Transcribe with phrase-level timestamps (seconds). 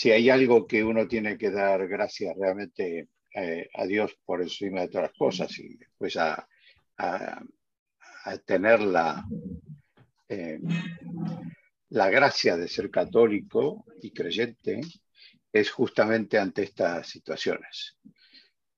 [0.00, 4.80] si hay algo que uno tiene que dar gracias realmente eh, a Dios por encima
[4.80, 6.48] de todas las cosas y después a,
[8.46, 9.22] tener la,
[10.26, 10.58] eh,
[11.90, 14.80] la gracia de ser católico y creyente
[15.52, 17.98] es justamente ante estas situaciones.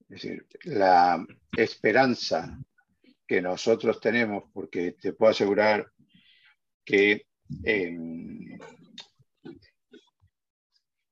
[0.00, 1.24] Es decir, la
[1.56, 2.58] esperanza
[3.24, 5.88] que nosotros tenemos, porque te puedo asegurar
[6.84, 7.26] que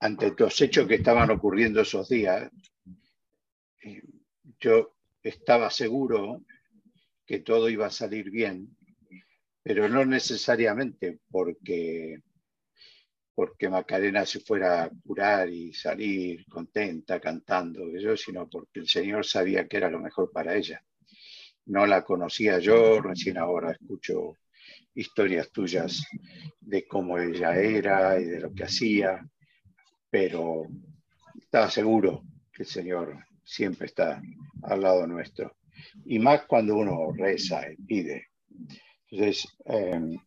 [0.01, 2.51] ante los hechos que estaban ocurriendo esos días,
[3.83, 4.03] eh,
[4.59, 6.43] yo estaba seguro
[7.27, 8.77] que todo iba a salir bien,
[9.63, 12.19] pero no necesariamente porque,
[13.35, 17.83] porque Macarena se fuera a curar y salir contenta cantando,
[18.17, 20.83] sino porque el Señor sabía que era lo mejor para ella.
[21.67, 24.39] No la conocía yo, recién ahora escucho
[24.95, 26.03] historias tuyas
[26.59, 29.23] de cómo ella era y de lo que hacía
[30.11, 30.67] pero
[31.41, 34.21] estaba seguro que el Señor siempre está
[34.63, 35.57] al lado nuestro.
[36.05, 38.29] Y más cuando uno reza y pide.
[39.11, 40.19] Entonces, em,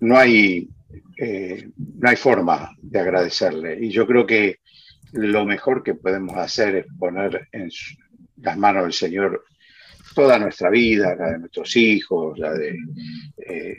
[0.00, 0.68] no, hay,
[1.18, 3.78] eh, no hay forma de agradecerle.
[3.80, 4.60] Y yo creo que
[5.12, 7.68] lo mejor que podemos hacer es poner en
[8.36, 9.44] las manos del Señor
[10.14, 12.76] toda nuestra vida, la de nuestros hijos, la de
[13.46, 13.76] eh,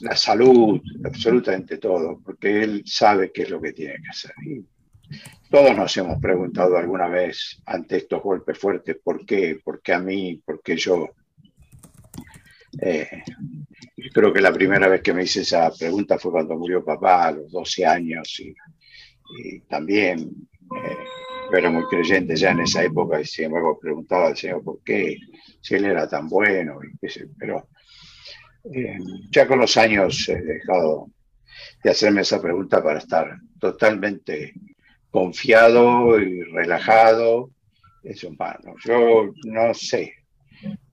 [0.00, 4.32] la salud, absolutamente todo, porque él sabe qué es lo que tiene que hacer.
[5.50, 9.58] Todos nos hemos preguntado alguna vez ante estos golpes fuertes, ¿por qué?
[9.64, 10.42] ¿Por qué a mí?
[10.44, 11.08] ¿Por qué yo?
[12.80, 13.08] Eh,
[14.12, 17.32] creo que la primera vez que me hice esa pregunta fue cuando murió papá a
[17.32, 18.54] los 12 años y,
[19.68, 20.96] también eh,
[21.52, 25.18] era muy creyente ya en esa época y sin embargo preguntaba al Señor por qué,
[25.60, 27.68] si él era tan bueno, y qué pero
[29.30, 31.08] ya con los años he dejado
[31.82, 34.54] de hacerme esa pregunta para estar totalmente
[35.10, 37.50] confiado y relajado.
[38.02, 38.74] Es humano.
[38.84, 40.14] Yo no sé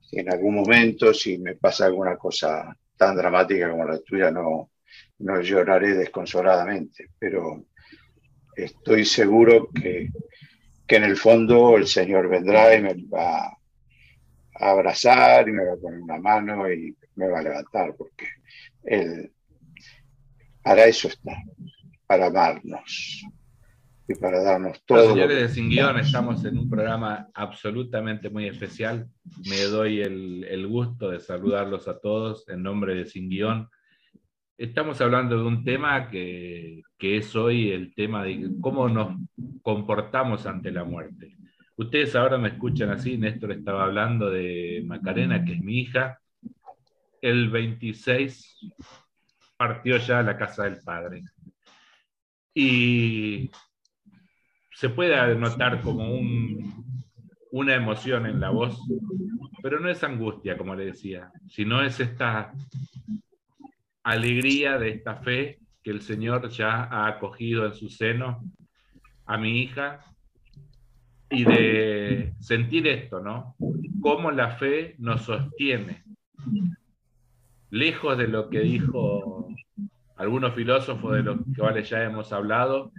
[0.02, 4.72] si en algún momento, si me pasa alguna cosa tan dramática como la tuya, no,
[5.20, 7.66] no lloraré desconsoladamente, pero
[8.56, 10.10] estoy seguro que,
[10.88, 13.58] que en el fondo el Señor vendrá y me va a
[14.58, 18.28] abrazar y me va a poner una mano y me va a levantar, porque
[18.84, 19.32] Él
[20.66, 21.32] para eso está,
[22.08, 23.24] para amarnos
[24.08, 25.10] y para darnos todo.
[25.10, 29.08] señores de Sin Guión, estamos en un programa absolutamente muy especial.
[29.48, 33.70] Me doy el, gusto de saludarlos a todos en nombre de Sin Guión.
[34.58, 39.20] Estamos hablando de un tema que, que es hoy el tema de cómo nos
[39.62, 41.36] comportamos ante la muerte.
[41.76, 46.20] Ustedes ahora me escuchan así, Néstor estaba hablando de Macarena, que es mi hija,
[47.26, 48.60] el 26
[49.58, 51.24] partió ya a la casa del padre.
[52.54, 53.50] Y
[54.72, 56.20] se puede notar como
[57.52, 58.80] una emoción en la voz,
[59.64, 62.54] pero no es angustia, como le decía, sino es esta
[64.04, 68.44] alegría de esta fe que el Señor ya ha acogido en su seno
[69.26, 70.00] a mi hija
[71.32, 73.56] y de sentir esto, ¿no?
[74.00, 76.04] Cómo la fe nos sostiene
[77.70, 79.48] lejos de lo que dijo
[80.18, 81.40] algunos filósofos de los
[81.74, 82.92] que ya hemos hablado,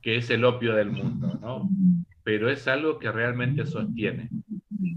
[0.00, 1.68] que es el opio del mundo, ¿no?
[2.22, 4.30] Pero es algo que realmente sostiene.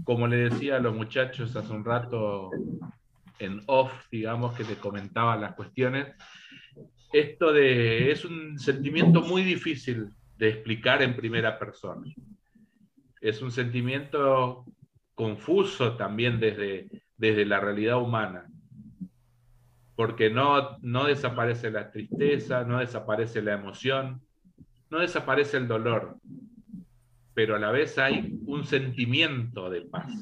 [0.04, 2.50] Como le decía a los muchachos hace un rato
[3.38, 6.14] en off, digamos, que te comentaba las cuestiones,
[7.12, 12.02] esto de, es un sentimiento muy difícil de explicar en primera persona.
[13.20, 14.64] Es un sentimiento
[15.14, 18.46] confuso también desde, desde la realidad humana
[19.96, 24.22] porque no, no desaparece la tristeza, no desaparece la emoción,
[24.90, 26.16] no desaparece el dolor,
[27.34, 30.12] pero a la vez hay un sentimiento de paz.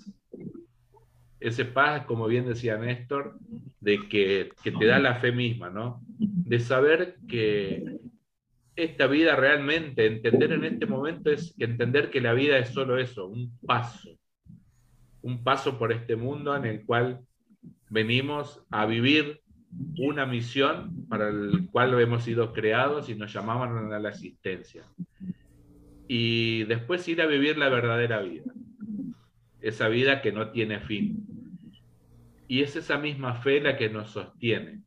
[1.41, 3.39] Ese paz, como bien decía Néstor,
[3.81, 6.01] de que, que te da la fe misma, ¿no?
[6.19, 7.99] De saber que
[8.77, 13.27] esta vida realmente, entender en este momento es entender que la vida es solo eso,
[13.27, 14.17] un paso,
[15.21, 17.21] un paso por este mundo en el cual
[17.91, 19.42] venimos a vivir
[19.99, 24.85] una misión para el cual hemos sido creados y nos llamaban a la asistencia.
[26.09, 28.53] Y después ir a vivir la verdadera vida,
[29.61, 31.27] esa vida que no tiene fin.
[32.49, 34.83] Y es esa misma fe la que nos sostiene.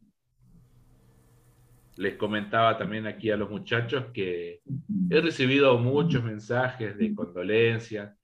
[1.97, 4.61] Les comentaba también aquí a los muchachos que
[5.09, 8.15] he recibido muchos mensajes de condolencia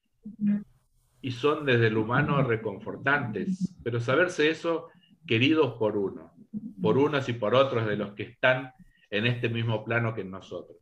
[1.21, 4.89] y son desde el humano reconfortantes, pero saberse eso
[5.25, 6.33] queridos por uno,
[6.81, 8.73] por unos y por otros de los que están
[9.09, 10.77] en este mismo plano que nosotros.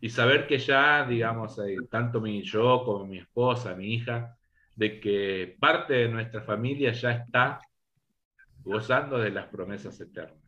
[0.00, 4.36] Y saber que ya, digamos, eh, tanto mi yo como mi esposa, mi hija,
[4.76, 7.60] de que parte de nuestra familia ya está
[8.62, 10.38] gozando de las promesas eternas.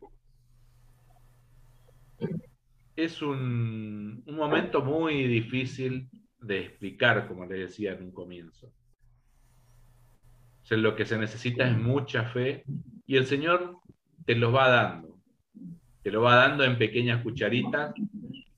[2.95, 6.09] Es un, un momento muy difícil
[6.39, 8.71] de explicar, como le decía en un comienzo
[10.77, 12.63] lo que se necesita es mucha fe
[13.05, 13.79] y el Señor
[14.25, 15.17] te lo va dando.
[16.01, 17.93] Te lo va dando en pequeñas cucharitas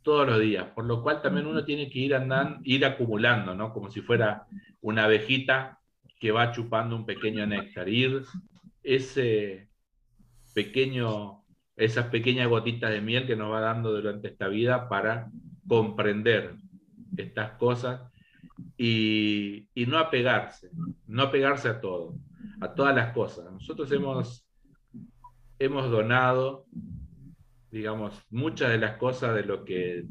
[0.02, 3.74] todos los días, por lo cual también uno tiene que ir andando, ir acumulando, ¿no?
[3.74, 4.46] Como si fuera
[4.82, 5.80] una abejita
[6.20, 8.24] que va chupando un pequeño néctar, ir
[8.84, 9.70] ese
[10.54, 11.44] pequeño,
[11.76, 15.30] esas pequeñas gotitas de miel que nos va dando durante esta vida para
[15.68, 16.56] comprender
[17.18, 18.02] estas cosas
[18.78, 20.70] y, no apegarse,
[21.08, 22.16] no apegarse a todo,
[22.62, 23.52] a todas las cosas.
[23.52, 24.43] Nosotros hemos,
[25.66, 26.66] hemos donado,
[27.72, 30.06] digamos, muchas de las cosas de lo que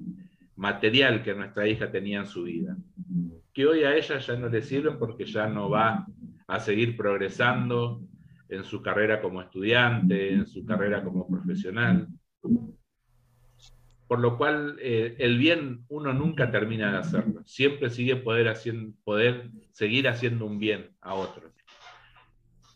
[0.56, 2.76] material que nuestra hija tenía en su vida,
[3.52, 6.06] que hoy a ella ya no le sirven porque ya no va
[6.46, 8.00] a seguir progresando
[8.48, 12.08] en su carrera como estudiante, en su carrera como profesional
[14.12, 18.54] por lo cual eh, el bien uno nunca termina de hacerlo, siempre sigue poder,
[19.04, 21.50] poder seguir haciendo un bien a otros.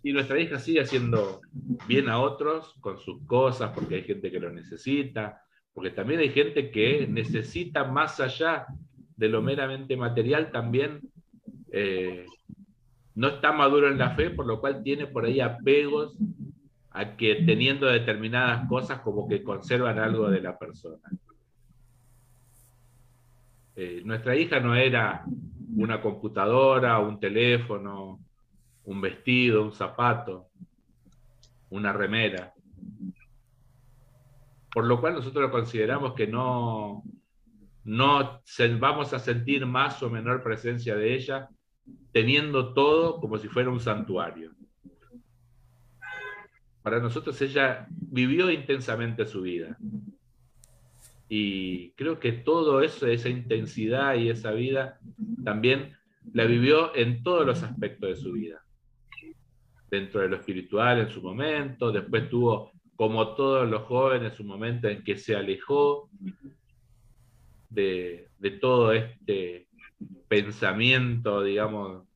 [0.07, 1.41] Y nuestra hija sigue haciendo
[1.89, 5.43] bien a otros con sus cosas, porque hay gente que lo necesita,
[5.75, 8.67] porque también hay gente que necesita más allá
[9.17, 11.01] de lo meramente material, también
[11.73, 12.25] eh,
[13.17, 16.17] no está maduro en la fe, por lo cual tiene por ahí apegos
[16.91, 21.03] a que teniendo determinadas cosas como que conservan algo de la persona.
[23.75, 25.25] Eh, nuestra hija no era
[25.75, 28.21] una computadora, un teléfono,
[28.87, 30.49] un vestido, un zapato,
[31.71, 32.55] una remera.
[34.73, 37.03] Por lo cual nosotros consideramos que no,
[37.85, 38.43] no
[38.79, 41.49] vamos a sentir más o menor presencia de ella
[42.13, 44.53] teniendo todo como si fuera un santuario.
[46.83, 49.77] Para nosotros ella vivió intensamente su vida.
[51.29, 55.01] Y creo que todo eso, esa intensidad y esa vida,
[55.45, 55.97] también
[56.33, 58.66] la vivió en todos los aspectos de su vida.
[59.91, 64.89] Dentro de lo espiritual en su momento, después tuvo, como todos los jóvenes, su momento
[64.89, 66.11] en que se alejó
[67.69, 69.69] de, de todo este
[70.29, 72.07] pensamiento, digamos,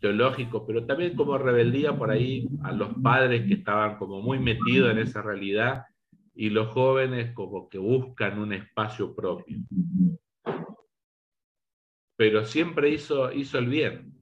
[0.00, 4.90] teológico, pero también como rebeldía por ahí a los padres que estaban como muy metidos
[4.90, 5.84] en esa realidad
[6.34, 9.58] y los jóvenes como que buscan un espacio propio.
[12.16, 14.12] Pero siempre hizo, hizo el bien.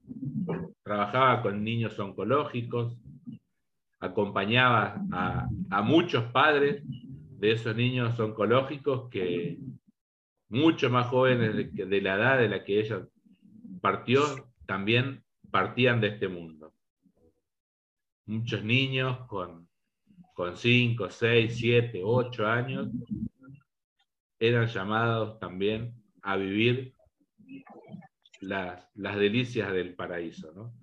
[0.89, 2.97] Trabajaba con niños oncológicos,
[3.99, 9.59] acompañaba a, muchos padres de esos niños oncológicos que
[10.47, 13.05] mucho más jóvenes de, de la edad de la que ella
[13.81, 14.23] partió,
[14.65, 16.73] también partían de este mundo.
[18.25, 19.69] Muchos niños con
[20.33, 22.87] con 5, 6, 7, 8 años,
[24.39, 25.93] eran llamados también
[26.23, 26.95] a vivir
[28.41, 30.73] las, delicias del paraíso.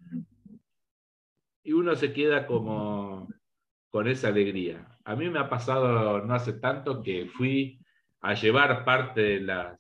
[1.63, 3.29] Y uno se queda como
[3.91, 4.87] con esa alegría.
[5.05, 7.81] A mí me ha pasado no hace tanto que fui
[8.21, 9.79] a llevar parte de, las,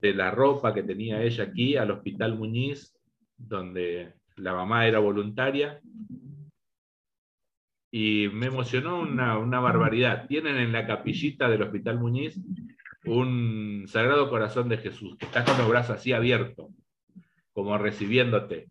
[0.00, 2.96] de la ropa que tenía ella aquí al Hospital Muñiz,
[3.36, 5.80] donde la mamá era voluntaria,
[7.90, 10.26] y me emocionó una, barbaridad.
[10.26, 12.38] Tienen en la capillita del Hospital Muñiz
[13.08, 16.66] un Sagrado Corazón de Jesús, que está con los brazos así abiertos,
[17.52, 18.68] como recibiéndote.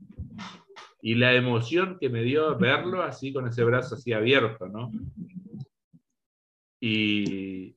[1.02, 4.92] Y la emoción que me dio verlo así con ese brazo así abierto, ¿no?
[6.80, 7.76] Y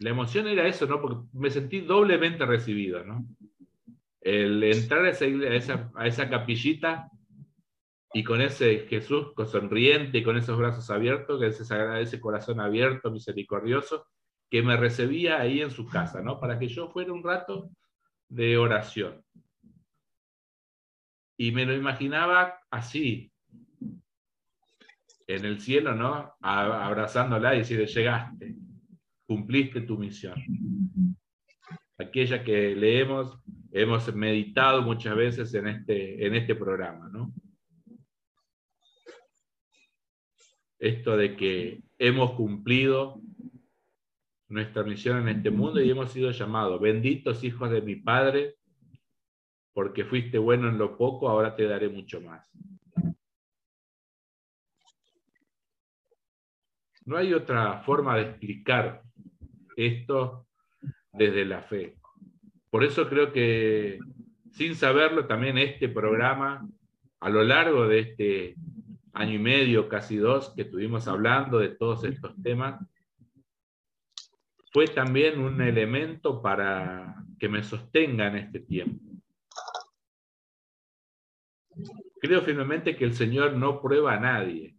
[0.00, 1.00] la emoción era eso, ¿no?
[1.00, 3.24] Porque me sentí doblemente recibido, ¿no?
[4.20, 7.10] El entrar a esa, a esa capillita
[8.14, 11.64] y con ese Jesús sonriente y con esos brazos abiertos, que ese,
[12.00, 14.06] ese corazón abierto, misericordioso,
[14.52, 16.38] que me recibía ahí en su casa, ¿no?
[16.38, 17.70] Para que yo fuera un rato
[18.28, 19.24] de oración.
[21.38, 23.32] Y me lo imaginaba así,
[25.26, 26.34] en el cielo, ¿no?
[26.42, 28.54] abrazándola y decirle, llegaste,
[29.26, 30.34] cumpliste tu misión.
[31.96, 33.38] Aquella que leemos,
[33.70, 37.32] hemos meditado muchas veces en este, en este programa, ¿no?
[40.78, 43.22] Esto de que hemos cumplido
[44.52, 48.56] nuestra misión en este mundo y hemos sido llamados, benditos hijos de mi Padre,
[49.72, 52.46] porque fuiste bueno en lo poco, ahora te daré mucho más.
[57.06, 59.02] No hay otra forma de explicar
[59.74, 60.46] esto
[61.12, 61.96] desde la fe.
[62.70, 63.98] Por eso creo que,
[64.50, 66.68] sin saberlo, también este programa,
[67.20, 68.54] a lo largo de este
[69.14, 72.80] año y medio, casi dos, que estuvimos hablando de todos estos temas,
[74.72, 79.12] fue también un elemento para que me sostenga en este tiempo.
[82.20, 84.74] Creo firmemente que el Señor no prueba a nadie,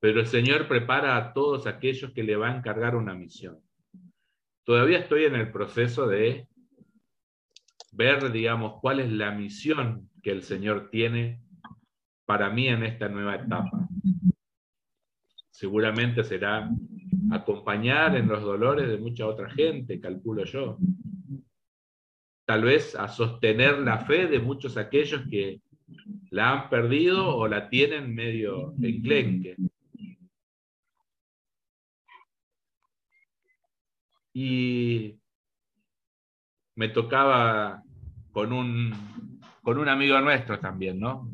[0.00, 3.60] pero el Señor prepara a todos aquellos que le va a encargar una misión.
[4.64, 6.48] Todavía estoy en el proceso de
[7.92, 11.42] ver, digamos, cuál es la misión que el Señor tiene
[12.24, 13.86] para mí en esta nueva etapa.
[15.50, 16.70] Seguramente será
[17.30, 20.78] acompañar en los dolores de mucha otra gente, calculo yo.
[22.46, 25.60] Tal vez a sostener la fe de muchos aquellos que
[26.30, 29.56] la han perdido o la tienen medio enclenque.
[34.32, 35.16] Y
[36.76, 37.82] me tocaba
[38.32, 41.30] con un, con un amigo nuestro también, ¿no?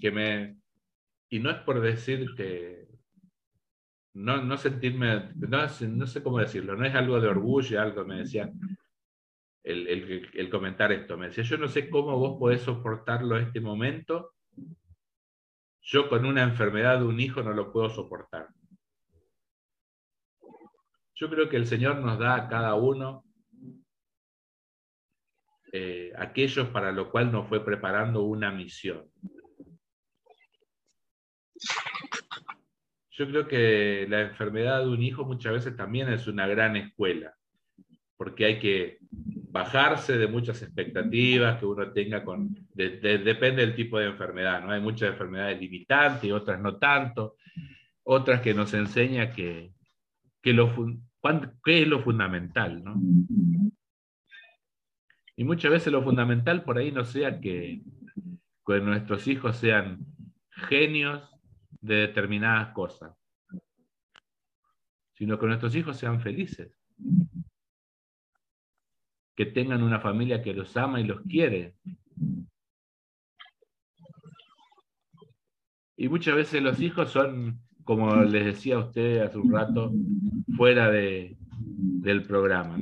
[0.00, 0.56] Que me,
[1.28, 2.87] y no es por decir que,
[4.14, 8.18] no, no sentirme, no, no, sé cómo decirlo, no es algo de orgullo, algo, me
[8.18, 8.50] decía,
[9.62, 9.86] el,
[10.34, 14.34] el, comentar esto, me decía, yo no sé cómo vos podés soportarlo en este momento,
[15.80, 18.48] yo con una enfermedad de un hijo no lo puedo soportar.
[21.14, 23.24] Yo creo que el Señor nos da a cada uno
[25.72, 29.10] eh, aquellos para lo cual nos fue preparando una misión.
[33.18, 37.34] Yo creo que la enfermedad de un hijo muchas veces también es una gran escuela,
[38.16, 44.06] porque hay que bajarse de muchas expectativas que uno tenga con, depende del tipo de
[44.06, 44.70] enfermedad, ¿no?
[44.70, 47.34] Hay muchas enfermedades limitantes y otras no tanto,
[48.04, 49.72] otras que nos enseña que,
[50.40, 50.72] que lo,
[51.64, 52.84] ¿Qué es lo fundamental?
[52.84, 52.94] ¿no?
[55.34, 57.82] Y muchas veces lo fundamental por ahí no sea que,
[58.64, 60.06] que nuestros hijos sean
[60.50, 61.28] genios
[61.80, 63.14] de determinadas cosas,
[65.14, 66.72] sino que nuestros hijos sean felices,
[69.36, 71.76] que tengan una familia que los ama y los quiere.
[75.96, 79.90] Y muchas veces los hijos son como les decía a usted hace un rato,
[80.58, 82.76] fuera de, del programa.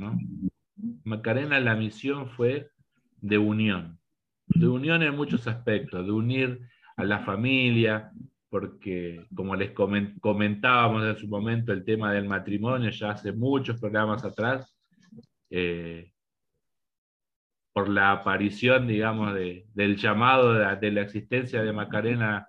[1.05, 2.71] Macarena, la misión fue
[3.21, 4.01] de unión,
[4.47, 6.59] de unión en muchos aspectos, de unir
[6.97, 8.11] a la familia,
[8.49, 14.23] porque como les comentábamos en su momento el tema del matrimonio, ya hace muchos programas
[14.23, 14.75] atrás,
[15.49, 16.11] eh,
[17.73, 22.47] por la aparición, digamos, de, del llamado de, de la existencia de Macarena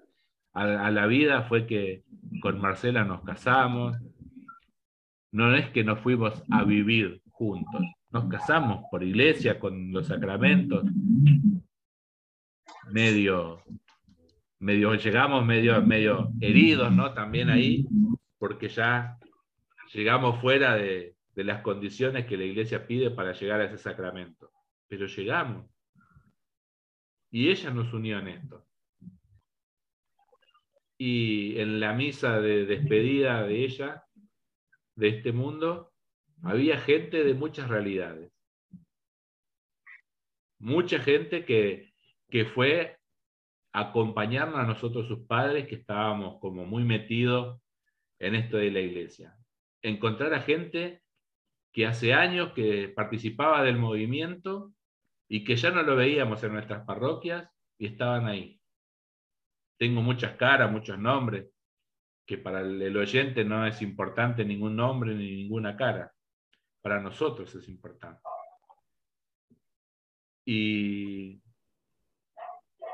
[0.55, 2.03] a, la vida fue que
[2.41, 3.97] con Marcela nos casamos.
[5.31, 10.85] No es que nos fuimos a vivir juntos, nos casamos por iglesia con los sacramentos.
[12.91, 13.63] Medio,
[14.61, 17.15] medio llegamos medio, medio heridos, ¿no?
[17.15, 17.87] También ahí,
[18.39, 19.19] porque ya
[19.93, 24.51] llegamos fuera de, de las condiciones que la iglesia pide para llegar a ese sacramento.
[24.89, 25.71] Pero llegamos.
[27.31, 28.69] Y ella nos unió en esto
[30.99, 34.05] y en la misa de despedida de ella,
[34.97, 35.93] de este mundo,
[36.43, 38.33] había gente de muchas realidades.
[40.59, 41.93] Mucha gente que,
[42.29, 42.98] que fue
[43.73, 47.61] a acompañarnos a nosotros, sus padres, que estábamos como muy metidos
[48.19, 49.37] en esto de la iglesia.
[49.83, 51.03] Encontrar a gente
[51.73, 54.73] que hace años que participaba del movimiento
[55.29, 57.49] y que ya no lo veíamos en nuestras parroquias
[57.79, 58.59] y estaban ahí
[59.79, 61.49] tengo muchas caras, muchos nombres,
[62.27, 66.13] que para el, oyente no es importante ningún nombre ni ninguna cara.
[66.83, 68.21] Para nosotros es importante.
[70.45, 71.41] Y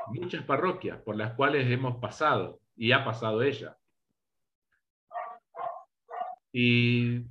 [0.07, 3.77] muchas parroquias por las cuales hemos pasado y ha pasado ella.
[6.51, 7.23] Y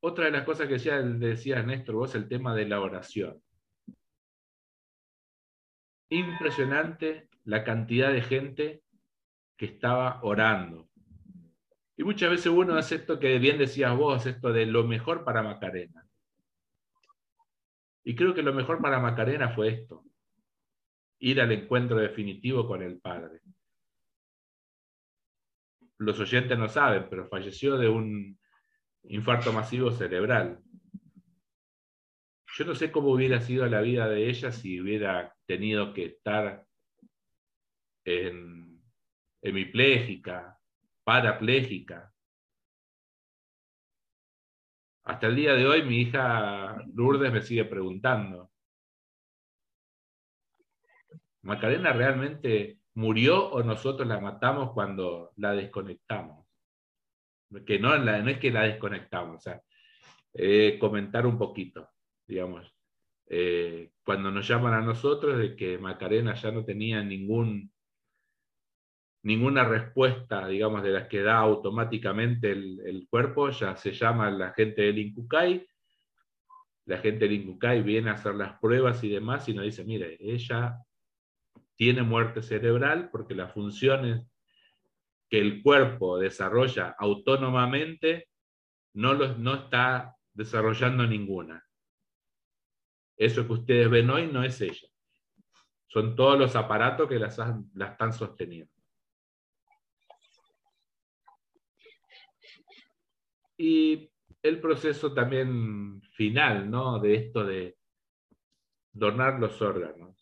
[0.00, 3.42] otra de las cosas que decía, decía Néstor, vos, el tema de la oración.
[6.10, 8.82] Impresionante la cantidad de gente
[9.56, 10.88] que estaba orando.
[11.96, 15.42] Y muchas veces uno hace esto que bien decías vos, esto de lo mejor para
[15.42, 16.06] Macarena.
[18.04, 20.04] Y creo que lo mejor para Macarena fue esto,
[21.20, 23.40] ir al encuentro definitivo con el Padre.
[25.98, 28.38] Los oyentes no saben, pero falleció de un
[29.04, 30.60] infarto masivo cerebral.
[32.56, 36.64] Yo no sé cómo hubiera sido la vida de ella si hubiera tenido que estar
[38.04, 38.82] en
[39.42, 40.58] hemipléjica,
[41.04, 42.12] parapléjica.
[45.04, 48.50] Hasta el día de hoy mi hija Lourdes me sigue preguntando,
[51.48, 56.46] ¿Macarena realmente murió o nosotros la matamos cuando la desconectamos?
[57.64, 59.62] Que no, no es que la desconectamos, o sea,
[60.34, 61.88] eh, comentar un poquito,
[62.26, 62.70] digamos.
[63.26, 67.72] Eh, cuando nos llaman a nosotros de que Macarena ya no tenía ningún
[69.22, 74.82] ninguna respuesta, digamos, de las que da automáticamente el, cuerpo, ya se llama la gente
[74.82, 75.66] del INCUCAI,
[76.86, 80.16] la gente del INCUCAI viene a hacer las pruebas y demás y nos dice, mire,
[80.20, 80.78] ella
[81.78, 84.26] tiene muerte cerebral porque las funciones
[85.30, 88.28] que el cuerpo desarrolla autónomamente
[88.94, 91.64] no, no está desarrollando ninguna.
[93.16, 94.88] Eso que ustedes ven hoy no es ella.
[95.86, 98.72] Son todos los aparatos que la están sosteniendo.
[103.56, 104.10] Y
[104.42, 106.98] el proceso también final, ¿no?
[106.98, 107.76] De esto de
[108.92, 110.17] donar los órganos.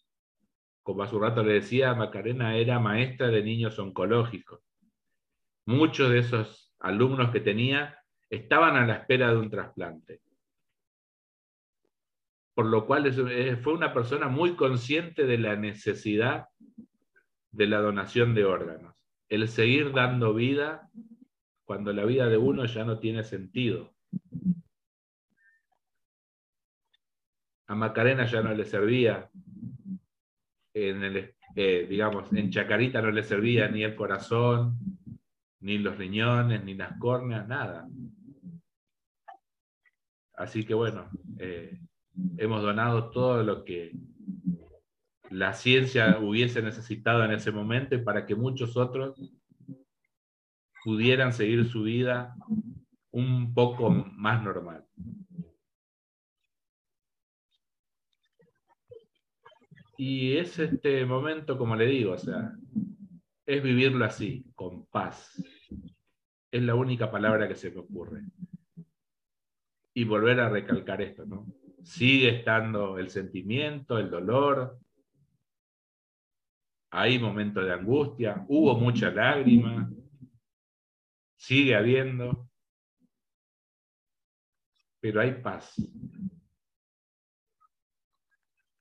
[0.87, 4.61] Como hace un rato le decía, Macarena era maestra de niños oncológicos.
[5.65, 7.99] Muchos de esos alumnos que tenía
[8.31, 10.23] estaban a la espera de un trasplante.
[12.55, 16.51] Por lo cual eh, fue una persona muy consciente de la necesidad
[17.51, 18.95] de la donación de órganos.
[19.29, 20.89] El seguir dando vida
[21.65, 23.93] cuando la vida de uno ya no tiene sentido.
[27.67, 29.29] A Macarena ya no le servía,
[30.77, 34.79] en el, eh, digamos, en Chacarita no le servía ni el corazón,
[35.61, 37.89] ni los riñones, ni las córneas, nada.
[40.35, 41.09] Así que bueno,
[41.39, 41.81] eh,
[42.37, 43.93] hemos donado todo lo que
[45.31, 49.19] la ciencia hubiese necesitado en ese momento para que muchos otros
[50.85, 52.37] pudieran seguir su vida
[53.13, 54.85] un poco más normal.
[59.97, 62.53] Y es este momento, como le digo, o sea,
[63.47, 65.43] es vivirlo así, con paz.
[66.51, 68.23] Es la única palabra que se me ocurre.
[69.95, 71.47] Y volver a recalcar esto, ¿no?
[71.83, 74.79] Sigue estando el sentimiento, el dolor.
[76.91, 79.91] Hay momentos de angustia, hubo mucha lágrima,
[81.37, 82.49] sigue habiendo,
[85.01, 85.75] pero hay paz.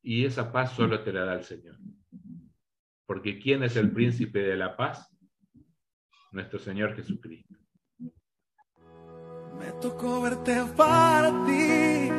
[0.07, 1.77] Y esa paz solo te la da el Señor.
[3.07, 5.11] Porque ¿quién es el príncipe de la paz?
[6.31, 7.55] Nuestro Señor Jesucristo.
[9.57, 10.61] Me tocó verte
[11.47, 12.09] ti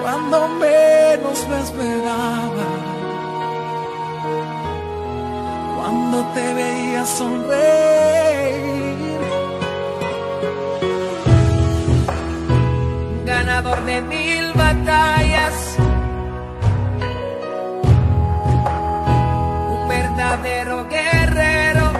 [0.00, 2.66] Cuando menos me esperaba
[5.76, 8.79] cuando te veía sonreír.
[14.02, 15.76] Mil batallas,
[19.70, 21.90] un verdadero guerrero.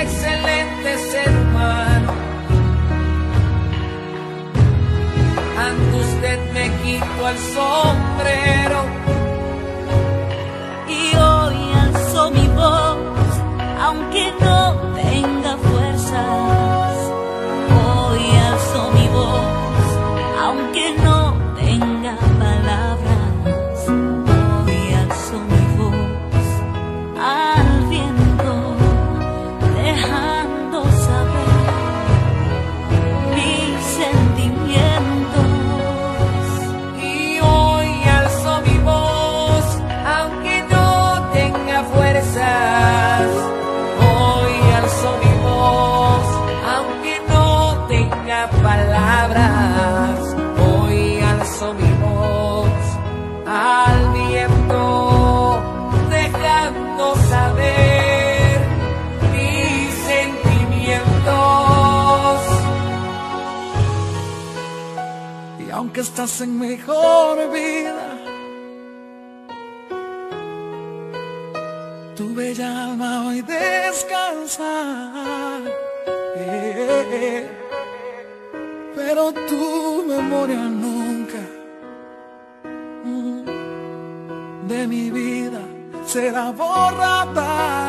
[0.00, 2.12] Excelente ser humano.
[5.58, 8.65] Ante usted me quito el sombrero.
[65.96, 68.18] Aunque estás en mejor vida.
[72.14, 75.12] Tu bella alma hoy descansa,
[78.94, 81.40] pero tu memoria nunca
[83.04, 85.62] mm, de mi vida
[86.04, 87.86] será borrada.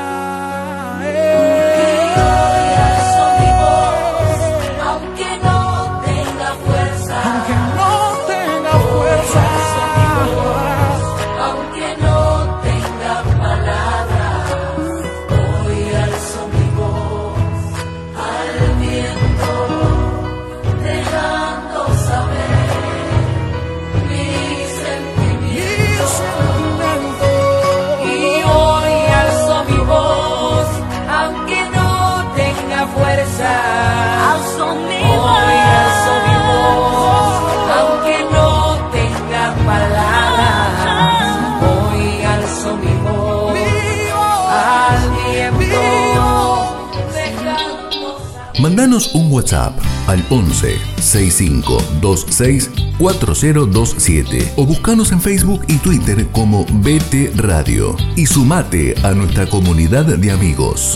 [48.98, 57.96] Un WhatsApp al 11 6526 4027 o buscanos en Facebook y Twitter como BT Radio
[58.16, 60.96] y sumate a nuestra comunidad de amigos.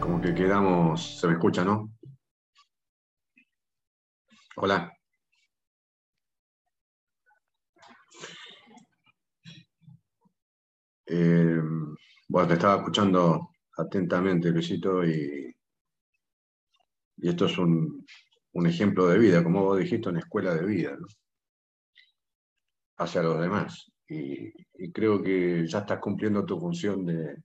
[0.00, 1.90] Como que quedamos, se me escucha, ¿no?
[4.56, 4.90] Hola.
[11.04, 11.60] Eh,
[12.26, 15.57] bueno, te estaba escuchando atentamente, Luisito, y,
[17.18, 18.04] y esto es un,
[18.52, 20.96] un ejemplo de vida, como vos dijiste, una escuela de vida,
[22.96, 23.92] hacia los demás.
[24.08, 27.36] Y, y creo que ya estás cumpliendo tu función de,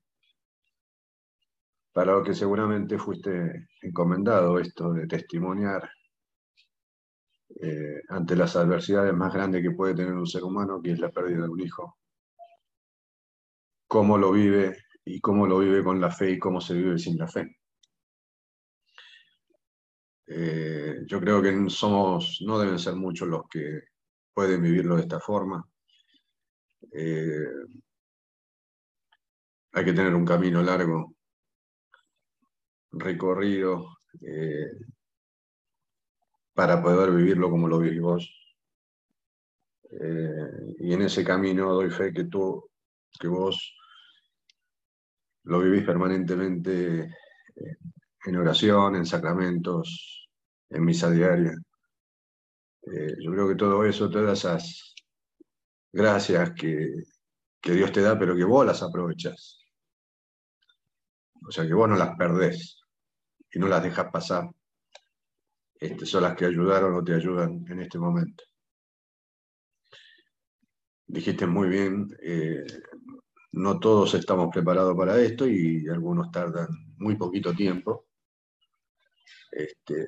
[1.93, 5.87] para lo que seguramente fuiste encomendado, esto de testimoniar
[7.61, 11.11] eh, ante las adversidades más grandes que puede tener un ser humano, que es la
[11.11, 11.97] pérdida de un hijo.
[13.87, 17.15] Cómo lo vive y cómo lo vive con la fe y cómo se vive sin
[17.17, 17.57] la fe.
[20.27, 23.81] Eh, yo creo que somos, no deben ser muchos los que
[24.33, 25.67] pueden vivirlo de esta forma.
[26.91, 27.45] Eh,
[29.73, 31.15] hay que tener un camino largo,
[32.91, 34.71] recorrido, eh,
[36.53, 38.39] para poder vivirlo como lo vivís vos.
[40.79, 42.67] Y en ese camino doy fe que tú,
[43.19, 43.75] que vos
[45.43, 47.15] lo vivís permanentemente
[48.25, 50.29] en oración, en sacramentos,
[50.69, 51.53] en misa diaria.
[52.85, 54.95] Eh, yo creo que todo eso, todas esas
[55.91, 56.91] gracias que,
[57.61, 59.59] Dios te da, pero que vos las aprovechas.
[61.47, 62.81] O sea, que vos no las perdés
[63.51, 64.49] y no las dejas pasar.
[65.75, 68.43] Este, son las que ayudaron o te ayudan en este momento.
[71.07, 72.65] Dijiste muy bien, eh,
[73.53, 78.07] no todos estamos preparados para esto y algunos tardan muy poquito tiempo.
[79.55, 80.07] Este,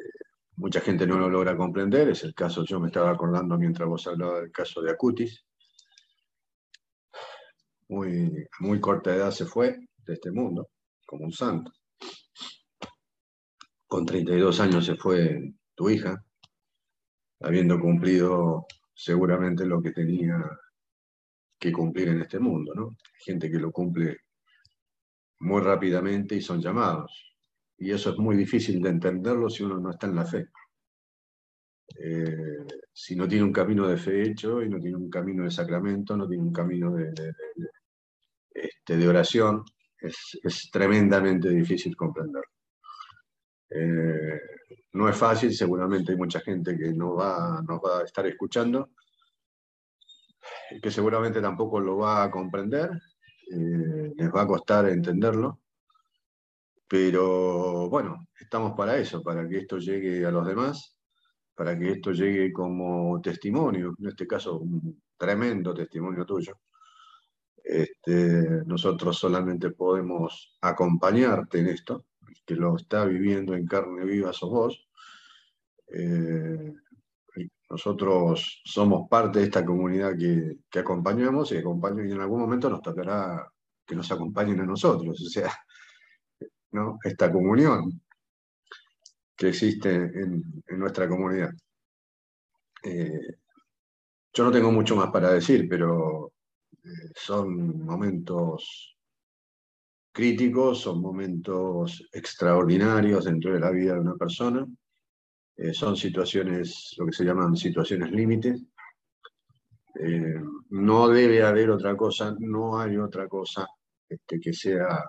[0.55, 4.07] mucha gente no lo logra comprender, es el caso, yo me estaba acordando mientras vos
[4.07, 5.45] hablabas del caso de Acutis.
[7.87, 10.69] Muy, muy corta edad se fue de este mundo,
[11.05, 11.71] como un santo.
[13.87, 16.23] Con 32 años se fue tu hija,
[17.41, 20.37] habiendo cumplido seguramente lo que tenía
[21.59, 22.97] que cumplir en este mundo, ¿no?
[23.23, 24.17] Gente que lo cumple
[25.39, 27.34] muy rápidamente y son llamados.
[27.77, 30.47] Y eso es muy difícil de entenderlo si uno no está en la fe.
[31.97, 35.51] Eh, si no tiene un camino de fe hecho y no tiene un camino de
[35.51, 37.13] sacramento, no tiene un camino de,
[38.53, 39.63] este, de oración,
[39.99, 42.49] es, es tremendamente difícil comprenderlo.
[43.69, 44.39] Eh,
[44.93, 48.91] no es fácil, seguramente hay mucha gente que no va, nos va a estar escuchando,
[50.81, 52.89] que seguramente tampoco lo va a comprender,
[53.51, 55.61] eh, les va a costar entenderlo,
[56.87, 60.95] pero bueno, estamos para eso, para que esto llegue a los demás,
[61.55, 66.53] para que esto llegue como testimonio, en este caso un tremendo testimonio tuyo.
[67.63, 74.31] Este, nosotros solamente podemos acompañarte en esto, el que lo está viviendo en carne viva
[74.33, 74.87] sos vos.
[75.87, 76.73] Eh,
[77.69, 82.69] nosotros somos parte de esta comunidad que, que acompañamos y, acompaño- y en algún momento
[82.69, 83.47] nos tocará
[83.85, 85.51] que nos acompañen a nosotros, o sea,
[87.03, 88.01] esta comunión
[89.35, 91.51] que existe en, nuestra comunidad.
[92.83, 93.37] Eh,
[94.33, 96.33] yo no tengo mucho más para decir, pero
[96.83, 98.97] eh, son momentos
[100.11, 104.65] críticos, son momentos extraordinarios dentro de la vida de una persona.
[105.57, 108.61] Eh, son situaciones, lo que se llaman situaciones límites.
[110.69, 113.65] No debe haber otra cosa, no hay otra cosa
[114.09, 115.05] este, que sea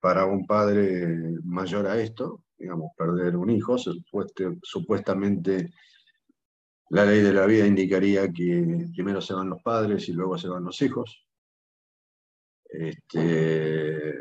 [0.00, 3.76] para un padre mayor a esto, digamos, perder un hijo,
[4.62, 5.70] supuestamente
[6.90, 10.48] la ley de la vida indicaría que primero se van los padres y luego se
[10.48, 11.26] van los hijos.
[12.64, 14.14] Este,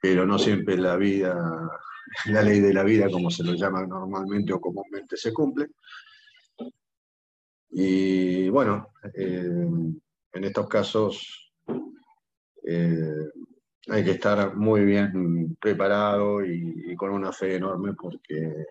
[0.00, 1.70] pero no siempre la vida,
[2.26, 5.70] la ley de la vida, como se lo llama normalmente o comúnmente, se cumple.
[7.70, 9.68] Y bueno, eh,
[10.32, 11.52] en estos casos
[12.64, 13.28] eh,
[13.90, 18.66] hay que estar muy bien preparado y, con una fe enorme porque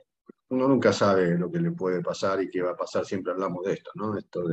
[0.49, 3.05] uno nunca sabe lo que le puede pasar y qué va a pasar.
[3.05, 4.17] Siempre hablamos de esto, ¿no?
[4.17, 4.43] Esto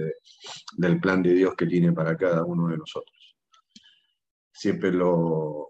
[0.76, 3.36] del plan de Dios que tiene para cada uno de nosotros.
[4.52, 5.68] Siempre lo,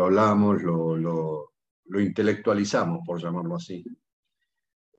[0.00, 1.52] hablamos, lo,
[1.98, 3.84] intelectualizamos, por llamarlo así.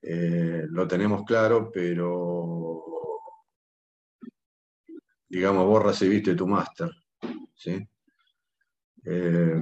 [0.01, 2.83] Eh, lo tenemos claro, pero
[5.29, 6.89] digamos, vos recibiste tu máster,
[7.55, 7.88] ¿sí?
[9.09, 9.61] Eh,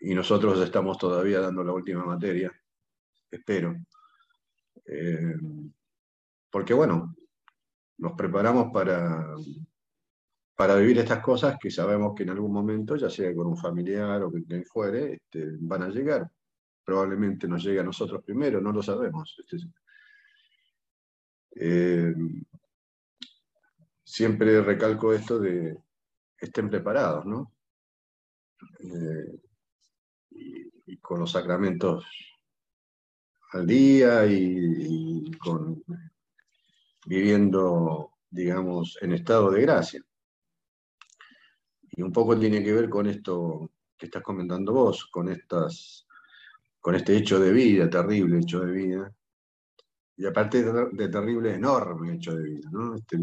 [0.00, 2.52] y nosotros estamos todavía dando la última materia,
[3.30, 3.74] espero.
[4.84, 5.34] Eh,
[6.50, 7.16] porque bueno,
[7.96, 9.34] nos preparamos para,
[10.54, 14.22] para vivir estas cosas que sabemos que en algún momento, ya sea con un familiar
[14.22, 16.30] o quien fuere, este, van a llegar.
[16.84, 19.34] Probablemente nos llegue a nosotros primero, no lo sabemos.
[19.38, 19.66] Este,
[21.56, 22.14] eh,
[24.04, 25.78] siempre recalco esto de
[26.38, 27.53] estén preparados, ¿no?
[28.80, 29.40] Eh,
[30.30, 32.04] y, con los sacramentos
[33.52, 35.82] al día y, con
[37.06, 40.02] viviendo, digamos, en estado de gracia.
[41.90, 46.06] Y un poco tiene que ver con esto que estás comentando vos, con, estas,
[46.80, 49.14] con este hecho de vida, terrible hecho de vida,
[50.16, 52.94] y aparte de, terrible, enorme hecho de vida, ¿no?
[52.94, 53.18] Este,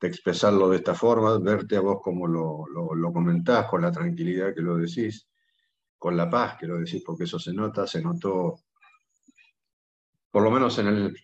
[0.00, 4.54] de expresarlo de esta forma, verte a vos como lo, lo, comentás, con la tranquilidad
[4.54, 5.28] que lo decís,
[5.98, 8.60] con la paz que lo decís, porque eso se nota, se notó,
[10.30, 11.16] por lo menos en el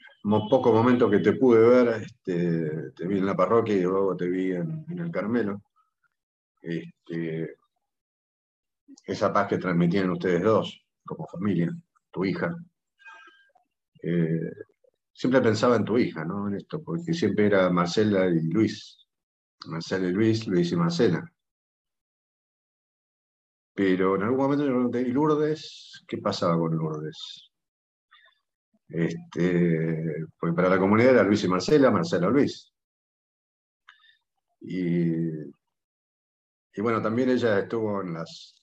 [0.50, 4.28] poco momento que te pude ver, este, te vi en la parroquia y luego te
[4.28, 5.62] vi en, el Carmelo.
[6.62, 7.56] Este,
[9.04, 11.70] esa paz que transmitían ustedes dos, como familia,
[12.10, 12.56] tu hija.
[14.02, 14.50] Eh,
[15.14, 16.48] siempre pensaba en tu hija, ¿no?
[16.48, 18.98] En esto, porque siempre era Marcela y Luis.
[19.66, 21.24] Marcela y Luis, Luis y Marcela.
[23.72, 26.04] Pero en algún momento yo pregunté, ¿y Lourdes?
[26.06, 27.50] ¿Qué pasaba con Lourdes?
[28.88, 32.72] Este, porque para la comunidad era Luis y Marcela, Marcela y Luis.
[34.60, 35.14] Y,
[36.74, 38.62] y bueno, también ella estuvo en las,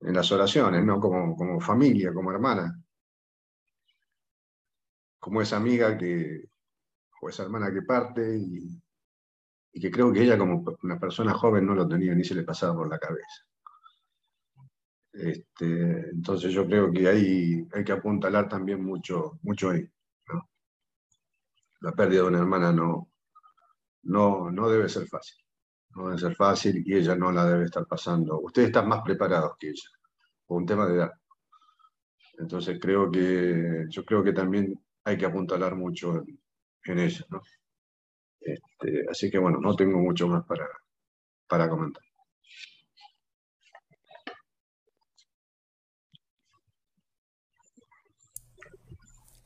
[0.00, 0.98] en las oraciones, ¿no?
[0.98, 2.74] Como, como familia, como hermana
[5.20, 6.48] como esa amiga que,
[7.20, 8.82] o esa hermana que parte y,
[9.78, 12.74] que creo que ella como una persona joven no lo tenía ni se le pasaba
[12.74, 13.46] por la cabeza.
[15.12, 19.88] Este, entonces yo creo que ahí hay que apuntalar también mucho, mucho ahí.
[21.82, 23.10] La pérdida de una hermana no,
[24.02, 25.38] no, no debe ser fácil.
[25.94, 28.40] No debe ser fácil y ella no la debe estar pasando.
[28.40, 29.88] Ustedes están más preparados que ella,
[30.46, 31.12] por un tema de edad.
[32.38, 36.22] Entonces creo que, yo creo que también hay que apuntalar mucho
[36.84, 37.24] en, eso.
[37.30, 37.40] ¿no?
[38.40, 40.66] Este, así que bueno, no tengo mucho más para,
[41.46, 42.02] para comentar.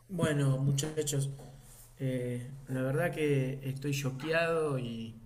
[0.08, 1.30] Bueno, muchachos,
[1.98, 5.20] eh, la verdad que estoy choqueado y,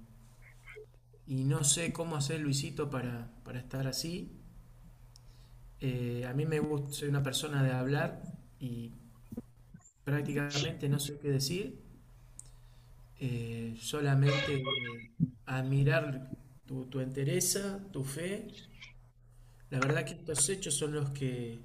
[1.26, 4.40] y no sé cómo hacer Luisito para, para estar así.
[5.80, 8.22] Eh, a mí me gusta, soy una persona de hablar
[8.58, 8.94] y
[10.08, 11.78] prácticamente no sé qué decir,
[13.20, 14.62] eh, solamente
[15.44, 16.30] admirar
[16.64, 18.48] tu, tu entereza, tu fe.
[19.68, 21.60] La verdad que estos hechos son los que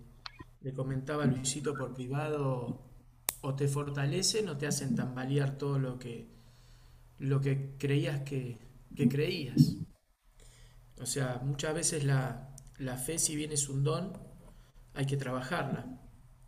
[0.59, 2.83] le comentaba Luisito por privado,
[3.39, 6.27] o te fortalecen o te hacen tambalear todo lo que,
[7.19, 8.57] lo que creías que,
[8.93, 9.77] que creías.
[10.99, 14.11] O sea, muchas veces la, la fe, si bien es un don,
[14.95, 16.03] hay que trabajarla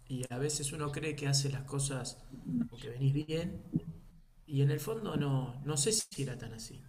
[0.07, 2.23] y a veces uno cree que hace las cosas
[2.69, 3.63] porque venís bien
[4.45, 6.81] y en el fondo no, no sé si era tan así.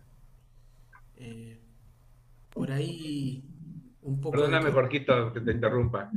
[1.16, 1.60] Eh,
[2.50, 3.42] por ahí
[4.02, 4.32] un poco...
[4.36, 6.10] Perdóname, Jorquito, que te interrumpa.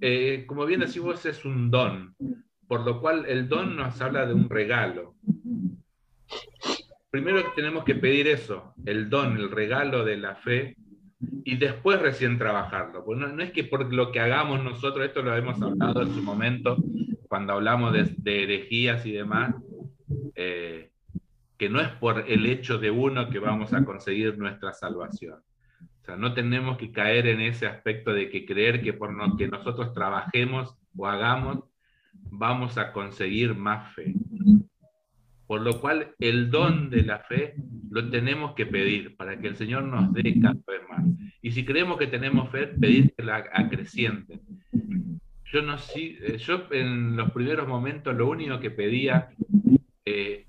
[0.00, 2.14] Eh, como bien decís vos, es un don,
[2.66, 5.14] por lo cual el don nos habla de un regalo.
[7.10, 10.76] Primero tenemos que pedir eso, el don, el regalo de la fe,
[11.20, 13.04] y después recién trabajarlo.
[13.04, 16.22] Pues no, es que por lo que hagamos nosotros, esto lo hemos hablado en su
[16.22, 16.76] momento,
[17.28, 19.54] cuando hablamos de, de herejías y demás,
[20.34, 20.90] eh,
[21.56, 25.40] que no es por el hecho de uno que vamos a conseguir nuestra salvación.
[26.02, 29.36] O sea, no tenemos que caer en ese aspecto de que creer que por lo
[29.36, 31.64] que nosotros trabajemos o hagamos,
[32.12, 34.14] vamos a conseguir más fe.
[35.48, 37.54] Por lo cual, el don de la fe
[37.90, 41.04] lo tenemos que pedir para que el Señor nos dé cada vez más.
[41.40, 44.40] Y si creemos que tenemos fe, pedir que la acreciente.
[45.46, 49.30] Yo, no, eh, yo en los primeros momentos lo único que pedía
[50.04, 50.48] eh,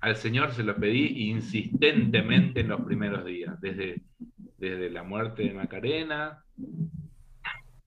[0.00, 4.02] al Señor se lo pedí insistentemente en los primeros días, desde,
[4.58, 6.44] desde la muerte de Macarena,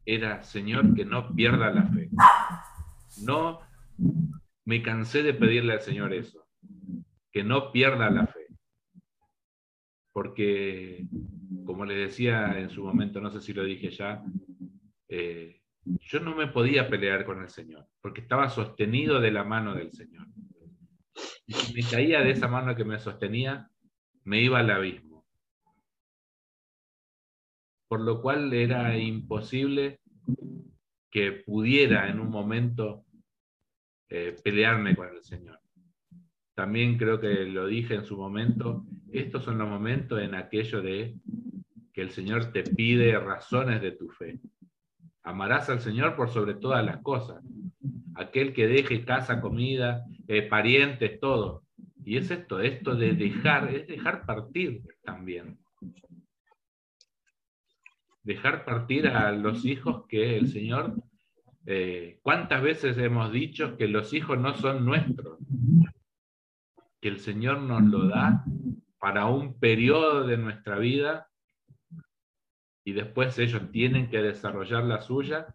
[0.05, 2.09] era Señor que no pierda la fe.
[3.25, 3.59] No
[4.65, 6.42] me cansé de pedirle al Señor eso,
[7.33, 8.45] que no pierda la fe.
[10.13, 11.07] Porque,
[11.65, 14.23] como les decía en su momento, no sé si lo dije ya,
[15.09, 19.73] eh, yo no me podía pelear con el Señor, porque estaba sostenido de la mano
[19.73, 20.27] del Señor.
[21.47, 23.67] Y si me caía de esa mano que me sostenía,
[24.23, 25.25] me iba al abismo.
[27.87, 29.99] Por lo cual era imposible
[31.09, 33.05] que pudiera en un momento
[34.09, 35.62] eh, pelearme con el Señor.
[36.55, 41.15] También creo que lo dije en su momento, estos son los momentos en aquello de
[41.93, 44.39] que el Señor te pide razones de tu fe.
[45.23, 47.43] Amarás al Señor por sobre todas las cosas.
[48.15, 51.63] Aquel que deje casa, comida, eh, parientes, todo.
[52.05, 55.57] Y es esto, esto de dejar, es dejar partir también.
[58.21, 60.95] Dejar partir a los hijos que el Señor,
[61.65, 65.39] eh, ¿cuántas veces hemos dicho que los hijos no son nuestros?
[67.03, 68.45] Que el Señor nos lo da
[68.97, 71.29] para un periodo de nuestra vida
[72.85, 75.47] y después ellos tienen que desarrollar la suya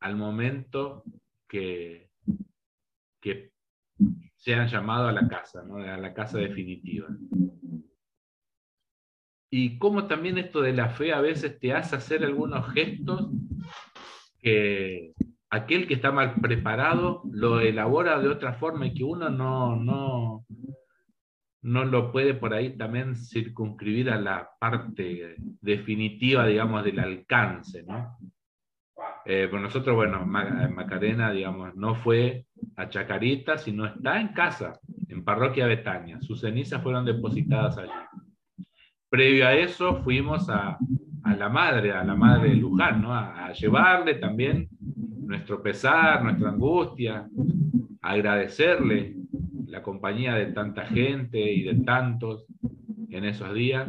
[0.00, 1.02] al momento
[1.48, 2.10] que,
[3.22, 3.52] que
[4.36, 7.08] sean llamados a la casa, a la casa definitiva.
[9.50, 13.30] Y cómo también esto de la fe a veces te hace hacer algunos gestos
[14.40, 15.14] que
[15.54, 20.44] aquel que está mal preparado lo elabora de otra forma y que uno no, no,
[21.62, 28.18] no lo puede por ahí también circunscribir a la parte definitiva, digamos, del alcance, ¿no?
[29.26, 32.44] Eh, pues nosotros, bueno, Macarena, digamos, no fue
[32.76, 36.20] a Chacarita, sino está en casa, en Parroquia Betania.
[36.20, 37.90] Sus cenizas fueron depositadas allí.
[39.08, 40.76] Previo a eso fuimos a,
[41.38, 43.14] la madre, a la madre de Luján, ¿no?
[43.14, 44.68] a, llevarle también
[45.26, 47.28] nuestro pesar, nuestra angustia,
[48.00, 49.16] agradecerle
[49.66, 52.46] la compañía de tanta gente y de tantos
[53.08, 53.88] en esos días.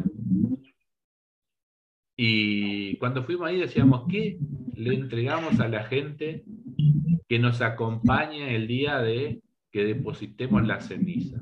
[2.17, 4.37] Y cuando fuimos ahí decíamos, ¿qué
[4.75, 6.43] le entregamos a la gente
[7.27, 11.41] que nos acompañe el día de que depositemos la ceniza?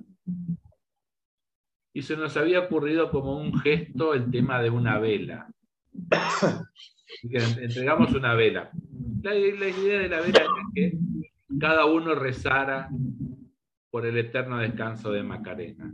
[1.94, 5.48] Y se nos había ocurrido como un gesto el tema de una vela.
[7.24, 8.72] entregamos una vela.
[9.22, 10.98] La, idea de la vela era que
[11.60, 12.90] cada uno rezara
[13.90, 15.94] por el eterno descanso de Macarena.